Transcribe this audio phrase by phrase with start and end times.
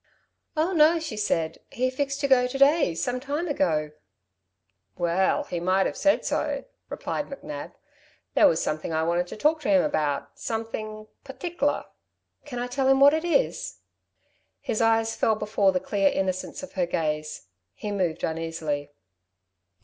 [0.57, 3.91] "Oh, no," she said, "he'd fixed to go to day, sometime ago."
[4.97, 7.73] "Well, he might 've said so," replied McNab.
[8.33, 11.85] "There was something I wanted to talk to him about, something partic'lar."
[12.45, 13.81] "Can I tell him what it is?"
[14.59, 17.43] His eyes fell before the clear innocence of her gaze.
[17.75, 18.89] He moved uneasily.